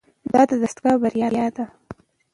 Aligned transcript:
دا 0.33 0.41
دستګاه 0.61 0.97
بریالۍ 1.01 1.45
ده. 1.55 1.65